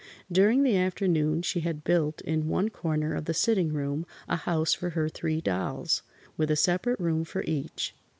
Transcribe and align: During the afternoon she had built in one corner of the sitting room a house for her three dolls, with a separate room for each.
During 0.31 0.63
the 0.63 0.75
afternoon 0.77 1.43
she 1.43 1.59
had 1.59 1.83
built 1.83 2.21
in 2.21 2.47
one 2.47 2.69
corner 2.69 3.13
of 3.13 3.25
the 3.25 3.35
sitting 3.35 3.71
room 3.71 4.07
a 4.27 4.35
house 4.35 4.73
for 4.73 4.89
her 4.89 5.07
three 5.09 5.41
dolls, 5.41 6.01
with 6.37 6.49
a 6.49 6.55
separate 6.55 6.99
room 6.99 7.23
for 7.23 7.43
each. 7.45 7.93